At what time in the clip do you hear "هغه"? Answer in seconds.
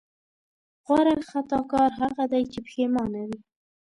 2.01-2.23